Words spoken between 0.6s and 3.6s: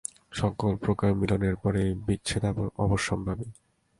প্রকার মিলনের পরেই বিচ্ছেদ অবশ্যম্ভাবী।